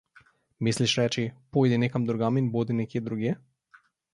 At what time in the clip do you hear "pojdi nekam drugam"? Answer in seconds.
1.57-2.41